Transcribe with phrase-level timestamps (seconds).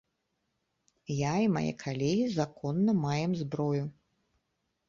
[1.15, 3.83] Я і мае калегі законна маем зброю.